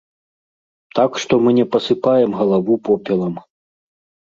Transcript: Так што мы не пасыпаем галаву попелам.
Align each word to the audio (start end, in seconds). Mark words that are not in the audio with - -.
Так 0.99 1.19
што 1.25 1.33
мы 1.43 1.49
не 1.59 1.67
пасыпаем 1.77 2.31
галаву 2.41 2.81
попелам. 2.91 3.35